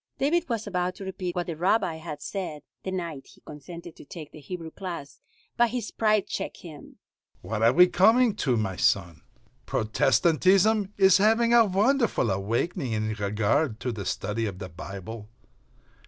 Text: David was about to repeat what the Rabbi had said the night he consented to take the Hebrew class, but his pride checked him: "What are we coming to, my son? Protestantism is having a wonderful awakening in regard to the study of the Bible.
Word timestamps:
David 0.17 0.49
was 0.49 0.65
about 0.65 0.95
to 0.95 1.05
repeat 1.05 1.35
what 1.35 1.45
the 1.45 1.55
Rabbi 1.55 1.97
had 1.97 2.23
said 2.23 2.63
the 2.81 2.89
night 2.89 3.27
he 3.27 3.41
consented 3.45 3.95
to 3.97 4.03
take 4.03 4.31
the 4.31 4.39
Hebrew 4.39 4.71
class, 4.71 5.21
but 5.57 5.69
his 5.69 5.91
pride 5.91 6.25
checked 6.25 6.61
him: 6.63 6.97
"What 7.43 7.61
are 7.61 7.71
we 7.71 7.85
coming 7.85 8.35
to, 8.37 8.57
my 8.57 8.77
son? 8.77 9.21
Protestantism 9.67 10.91
is 10.97 11.19
having 11.19 11.53
a 11.53 11.65
wonderful 11.65 12.31
awakening 12.31 12.93
in 12.93 13.13
regard 13.13 13.79
to 13.81 13.91
the 13.91 14.07
study 14.07 14.47
of 14.47 14.57
the 14.57 14.69
Bible. 14.69 15.29